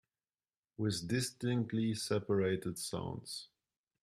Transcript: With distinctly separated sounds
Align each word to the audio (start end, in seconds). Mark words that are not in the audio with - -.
With 0.79 1.07
distinctly 1.07 1.93
separated 1.93 2.79
sounds 2.79 3.49